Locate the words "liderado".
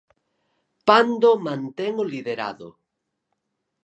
2.13-2.69